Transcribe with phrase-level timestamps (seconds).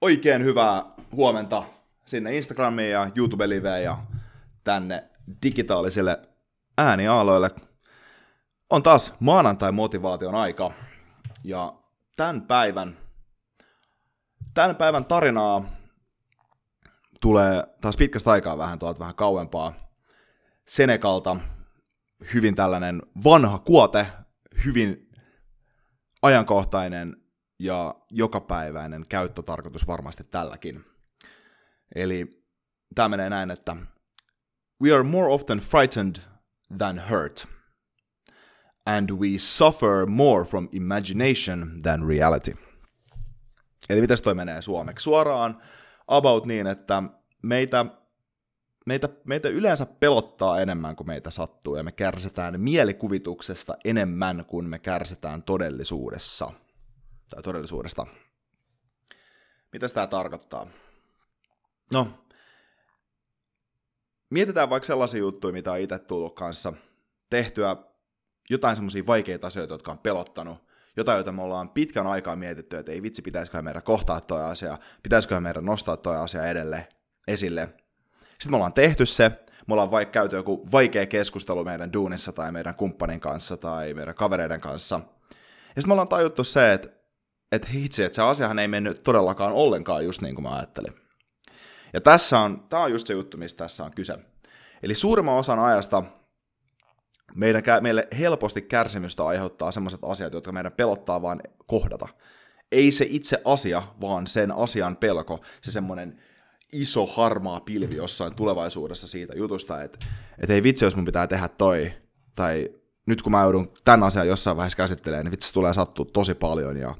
[0.00, 1.62] Oikein hyvää huomenta
[2.06, 3.98] sinne Instagramiin ja YouTube-liveen ja
[4.64, 5.10] tänne
[5.42, 6.28] digitaalisille
[6.78, 7.50] ääniaaloille.
[8.70, 10.72] On taas maanantai-motivaation aika
[11.44, 11.74] ja
[12.16, 12.98] tämän päivän,
[14.54, 15.64] tämän päivän tarinaa
[17.20, 19.72] tulee taas pitkästä aikaa vähän tuolta vähän kauempaa
[20.66, 21.36] Senekalta.
[22.34, 24.06] Hyvin tällainen vanha kuote,
[24.64, 25.10] hyvin
[26.22, 27.19] ajankohtainen
[27.60, 30.84] ja jokapäiväinen käyttötarkoitus varmasti tälläkin.
[31.94, 32.44] Eli
[32.94, 33.76] tämä menee näin, että
[34.82, 36.16] We are more often frightened
[36.78, 37.48] than hurt.
[38.86, 42.56] And we suffer more from imagination than reality.
[43.90, 45.02] Eli miten toi menee suomeksi?
[45.02, 45.62] Suoraan
[46.08, 47.02] about niin, että
[47.42, 47.86] meitä,
[48.86, 54.78] meitä, meitä yleensä pelottaa enemmän kuin meitä sattuu, ja me kärsitään mielikuvituksesta enemmän kuin me
[54.78, 56.52] kärsitään todellisuudessa–
[57.30, 58.06] tai todellisuudesta.
[59.72, 60.66] Mitä tämä tarkoittaa?
[61.92, 62.24] No,
[64.30, 66.72] mietitään vaikka sellaisia juttuja, mitä on itse tullut kanssa
[67.30, 67.76] tehtyä,
[68.50, 70.58] jotain semmoisia vaikeita asioita, jotka on pelottanut,
[70.96, 74.78] jotain, jota me ollaan pitkän aikaa mietitty, että ei vitsi, pitäisikö meidän kohtaa toi asia,
[75.02, 76.88] pitäisikö meidän nostaa toi asia edelle,
[77.28, 77.68] esille.
[78.30, 79.30] Sitten me ollaan tehty se,
[79.66, 84.14] me ollaan vaikka käyty joku vaikea keskustelu meidän duunissa tai meidän kumppanin kanssa tai meidän
[84.14, 85.00] kavereiden kanssa.
[85.76, 86.99] Ja sitten me ollaan tajuttu se, että
[87.52, 90.94] että hitsi, että se asiahan ei mennyt todellakaan ollenkaan just niin kuin mä ajattelin.
[91.92, 94.18] Ja tässä on, tämä on just se juttu, mistä tässä on kyse.
[94.82, 96.02] Eli suurimman osan ajasta
[97.34, 102.08] meidän, meille helposti kärsimystä aiheuttaa sellaiset asiat, jotka meidän pelottaa vaan kohdata.
[102.72, 106.22] Ei se itse asia, vaan sen asian pelko, se semmoinen
[106.72, 109.98] iso harmaa pilvi jossain tulevaisuudessa siitä jutusta, että,
[110.38, 111.92] että ei vitsi, jos mun pitää tehdä toi,
[112.34, 112.68] tai
[113.06, 116.76] nyt kun mä joudun tämän asian jossain vaiheessa käsittelemään, niin vitsi tulee sattua tosi paljon,
[116.76, 116.94] ja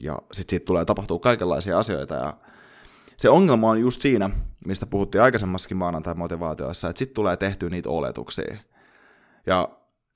[0.00, 2.36] ja sitten siitä tulee tapahtuu kaikenlaisia asioita ja
[3.16, 4.30] se ongelma on just siinä,
[4.66, 8.56] mistä puhuttiin aikaisemmassakin maanantai-motivaatioissa, että sitten tulee tehtyä niitä oletuksia.
[9.46, 9.68] Ja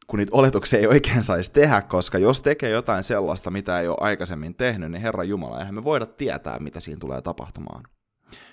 [0.06, 3.96] kun niitä oletuksia ei oikein saisi tehdä, koska jos tekee jotain sellaista, mitä ei ole
[4.00, 7.84] aikaisemmin tehnyt, niin Herra Jumala, eihän me voida tietää, mitä siinä tulee tapahtumaan.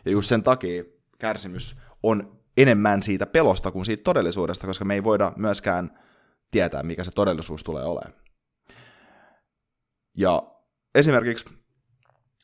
[0.06, 0.84] Ja just sen takia
[1.20, 6.00] kärsimys on enemmän siitä pelosta kuin siitä todellisuudesta, koska me ei voida myöskään
[6.52, 8.14] tietää, mikä se todellisuus tulee olemaan.
[10.18, 10.44] Ja
[10.96, 11.46] esimerkiksi,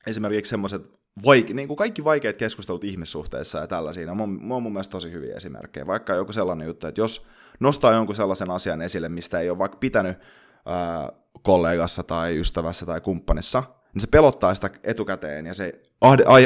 [0.08, 4.74] esimerkiksi semmoiset vaike- niin kuin kaikki vaikeat keskustelut ihmissuhteissa ja tällaisia, ne on, on mun
[4.74, 5.88] mielestä tosi hyviä esimerkkejä.
[5.88, 7.26] Vaikka joku sellainen juttu, että jos
[7.60, 10.18] nostaa jonkun sellaisen asian esille, mistä ei ole vaikka pitänyt
[10.66, 11.12] ää,
[11.42, 13.64] kollegassa tai ystävässä tai kumppanissa,
[13.94, 15.82] niin se pelottaa sitä etukäteen ja se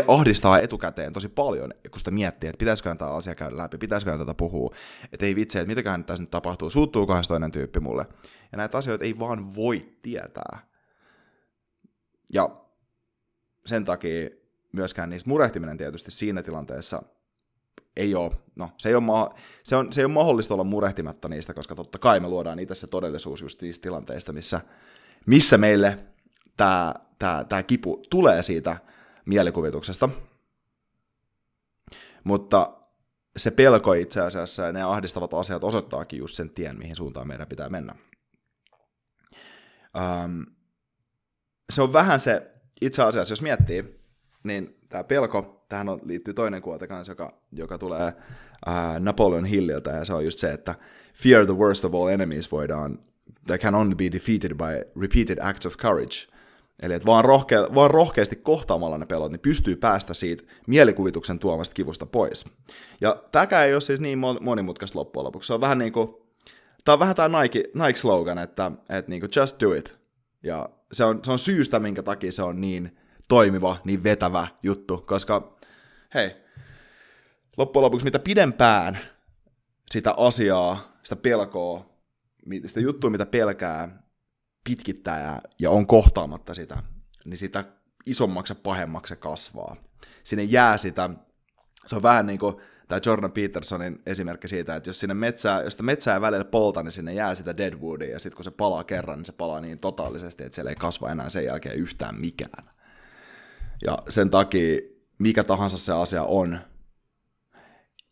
[0.07, 4.33] ahdistaa etukäteen tosi paljon, kun sitä miettii, että pitäisikö tämä asia käydä läpi, pitäisikö tätä
[4.33, 4.75] puhua,
[5.11, 8.05] että ei vitsi, että mitäköhän tässä nyt tapahtuu, suuttuukohan toinen tyyppi mulle.
[8.51, 10.72] Ja näitä asioita ei vaan voi tietää.
[12.33, 12.49] Ja
[13.65, 14.29] sen takia
[14.71, 17.03] myöskään niistä murehtiminen tietysti siinä tilanteessa
[17.97, 19.33] ei ole, no se ei ole, ma-
[19.63, 22.75] se, on, se ei ole mahdollista olla murehtimatta niistä, koska totta kai me luodaan itse
[22.75, 24.61] se todellisuus just niistä tilanteista, missä,
[25.25, 25.99] missä meille
[26.57, 28.77] tämä, tämä, tämä kipu tulee siitä
[29.25, 30.09] mielikuvituksesta.
[32.23, 32.77] Mutta
[33.37, 37.47] se pelko itse asiassa ja ne ahdistavat asiat osoittaakin just sen tien, mihin suuntaan meidän
[37.47, 37.95] pitää mennä.
[39.97, 40.45] Um,
[41.73, 43.99] se on vähän se, itse asiassa jos miettii,
[44.43, 48.13] niin tämä pelko, tähän on, liittyy toinen kuote kanssa, joka, joka tulee
[48.65, 50.75] ää, Napoleon Hilliltä, ja se on just se, että
[51.13, 52.99] fear the worst of all enemies voidaan,
[53.47, 56.33] they can only be defeated by repeated acts of courage.
[56.81, 61.73] Eli että vaan, rohke, vaan rohkeasti kohtaamalla ne pelot, niin pystyy päästä siitä mielikuvituksen tuomasta
[61.73, 62.45] kivusta pois.
[63.01, 65.47] Ja tämäkään ei ole siis niin monimutkaista loppujen lopuksi.
[65.47, 66.15] Se on vähän niin kuin,
[66.85, 69.95] tämä on vähän tämä Nike, Nike-slogan, että, että niin kuin just do it.
[70.43, 72.97] Ja se on, se on syystä, minkä takia se on niin
[73.27, 75.57] toimiva, niin vetävä juttu, koska
[76.13, 76.35] hei,
[77.57, 78.99] loppujen lopuksi mitä pidempään
[79.91, 81.89] sitä asiaa, sitä pelkoa,
[82.65, 84.03] sitä juttua, mitä pelkää,
[84.63, 86.83] pitkittää ja on kohtaamatta sitä,
[87.25, 87.63] niin sitä
[88.05, 89.75] isommaksi ja pahemmaksi se kasvaa.
[90.23, 91.09] Sinne jää sitä,
[91.85, 92.55] se on vähän niin kuin
[92.93, 96.83] tämä Jordan Petersonin esimerkki siitä, että jos sinne metsää, jos sitä metsää ei välillä polta,
[96.83, 99.79] niin sinne jää sitä deadwoodia, ja sitten kun se palaa kerran, niin se palaa niin
[99.79, 102.63] totaalisesti, että siellä ei kasva enää sen jälkeen yhtään mikään.
[103.85, 104.79] Ja sen takia
[105.19, 106.59] mikä tahansa se asia on,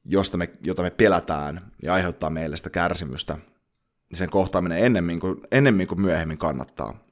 [0.05, 3.37] josta me, jota me pelätään ja aiheuttaa meille sitä kärsimystä,
[4.09, 7.03] niin sen kohtaaminen ennemmin kuin, ennemmin kuin myöhemmin kannattaa.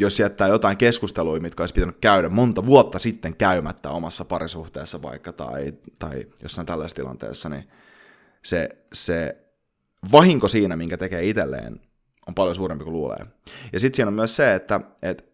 [0.00, 5.32] Jos jättää jotain keskusteluja, mitkä olisi pitänyt käydä monta vuotta sitten käymättä omassa parisuhteessa vaikka
[5.32, 7.68] tai, tai jossain tällaisessa tilanteessa, niin
[8.42, 9.36] se, se
[10.12, 11.80] vahinko siinä, minkä tekee itselleen,
[12.26, 13.26] on paljon suurempi kuin luulee.
[13.72, 15.24] Ja sitten siinä on myös se, että, että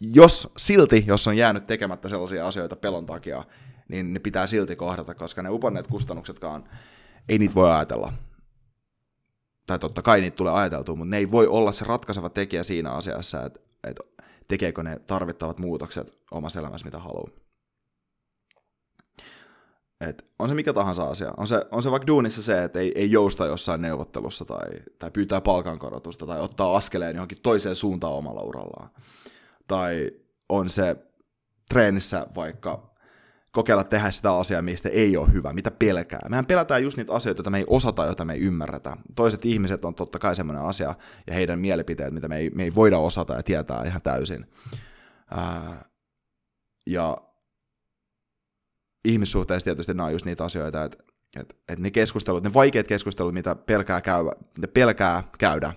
[0.00, 3.44] jos silti, jos on jäänyt tekemättä sellaisia asioita pelon takia,
[3.88, 6.68] niin ne pitää silti kohdata, koska ne uponneet kustannuksetkaan,
[7.28, 8.12] ei niitä voi ajatella.
[9.66, 12.90] Tai totta kai niitä tulee ajateltua, mutta ne ei voi olla se ratkaiseva tekijä siinä
[12.90, 14.02] asiassa, että, että
[14.48, 17.30] tekeekö ne tarvittavat muutokset omassa elämässä, mitä haluaa.
[20.00, 21.32] Et on se mikä tahansa asia.
[21.36, 25.10] On se, on se vaikka duunissa se, että ei, ei jousta jossain neuvottelussa tai, tai
[25.10, 28.90] pyytää palkankorotusta tai ottaa askeleen johonkin toiseen suuntaan omalla urallaan
[29.68, 30.10] tai
[30.48, 30.96] on se
[31.68, 32.91] treenissä vaikka
[33.52, 36.20] kokeilla tehdä sitä asiaa, mistä ei ole hyvä, mitä pelkää.
[36.28, 38.96] Mehän pelätään just niitä asioita, joita me ei osata, joita me ei ymmärretä.
[39.14, 40.94] Toiset ihmiset on totta kai semmoinen asia,
[41.26, 44.46] ja heidän mielipiteet, mitä me ei, me ei voida osata ja tietää ihan täysin.
[45.30, 45.84] Ää,
[46.86, 47.18] ja
[49.04, 51.04] ihmissuhteissa tietysti nämä on just niitä asioita, että,
[51.36, 54.24] että, että ne keskustelut, ne vaikeat keskustelut, mitä pelkää, käy,
[54.58, 55.72] ne pelkää käydä,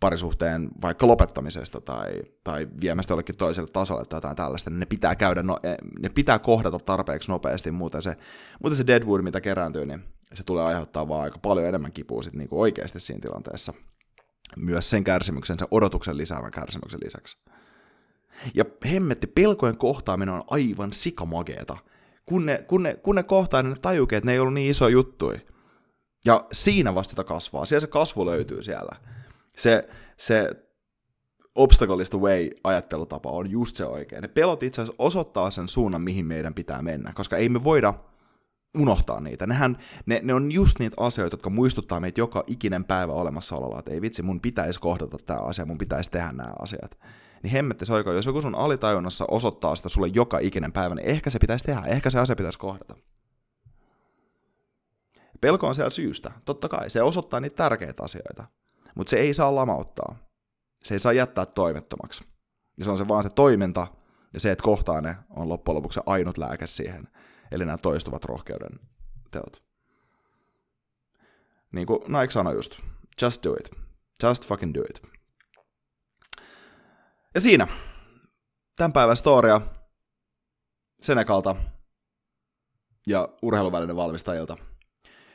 [0.00, 5.16] parisuhteen vaikka lopettamisesta tai, tai viemästä jollekin toiselle tasolle tai jotain tällaista, niin ne pitää
[5.16, 8.16] käydä, no, eh, ne pitää kohdata tarpeeksi nopeasti, muuten se,
[8.62, 10.04] muuten se deadwood, mitä kerääntyy, niin
[10.34, 13.74] se tulee aiheuttaa vaan aika paljon enemmän kipua sit niinku oikeasti siinä tilanteessa.
[14.56, 17.38] Myös sen kärsimyksen, sen odotuksen lisäävän kärsimyksen lisäksi.
[18.54, 21.76] Ja hemmetti, pelkojen kohtaaminen on aivan sikamageeta.
[22.26, 24.70] Kun ne, kun ne, kun ne kohtaa, niin ne tajuukin, että ne ei ollut niin
[24.70, 25.34] iso juttui.
[26.24, 27.64] Ja siinä vasta sitä kasvaa.
[27.64, 28.96] Siellä se kasvu löytyy siellä
[29.60, 30.50] se, se
[31.54, 34.22] obstacle is the way ajattelutapa on just se oikein.
[34.22, 37.94] Ne pelot itse asiassa osoittaa sen suunnan, mihin meidän pitää mennä, koska ei me voida
[38.78, 39.46] unohtaa niitä.
[39.46, 43.92] Nehän, ne, ne on just niitä asioita, jotka muistuttaa meitä joka ikinen päivä olemassaololla, että
[43.92, 46.98] ei vitsi, mun pitäisi kohdata tämä asia, mun pitäisi tehdä nämä asiat.
[47.42, 51.06] Niin hemmetti se oikein, jos joku sun alitajunnassa osoittaa sitä sulle joka ikinen päivä, niin
[51.06, 52.96] ehkä se pitäisi tehdä, ehkä se asia pitäisi kohdata.
[55.40, 58.44] Pelko on siellä syystä, totta kai, se osoittaa niitä tärkeitä asioita.
[58.94, 60.16] Mutta se ei saa lamauttaa.
[60.84, 62.24] Se ei saa jättää toimettomaksi.
[62.78, 63.86] Ja se on se vaan se toiminta
[64.34, 67.08] ja se, että kohtaa ne, on loppujen lopuksi ainut lääke siihen.
[67.50, 68.80] Eli nämä toistuvat rohkeuden
[69.30, 69.62] teot.
[71.72, 72.80] Niin kuin Nike sanoi just,
[73.22, 73.70] just do it.
[74.22, 75.02] Just fucking do it.
[77.34, 77.68] Ja siinä
[78.76, 79.60] tämän päivän storia
[81.02, 81.56] Senekalta
[83.06, 84.56] ja urheiluvälinen valmistajilta.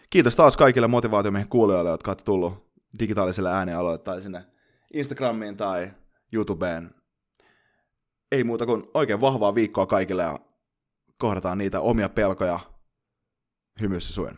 [0.09, 2.64] Kiitos taas kaikille motivaatiomiehen kuulijoille, jotka olette tullut
[2.99, 4.45] digitaaliselle äänialoille tai sinne
[4.93, 5.91] Instagramiin tai
[6.31, 6.95] YouTubeen.
[8.31, 10.39] Ei muuta kuin oikein vahvaa viikkoa kaikille ja
[11.17, 12.59] kohdataan niitä omia pelkoja
[13.81, 14.37] hymyssä suen.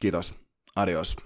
[0.00, 0.34] Kiitos.
[0.76, 1.16] Adios.